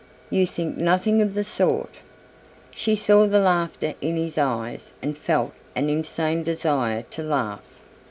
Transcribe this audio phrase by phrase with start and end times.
[0.31, 1.91] "You think nothing of the sort."
[2.71, 7.61] She saw the laughter in his eyes and felt an insane desire to laugh.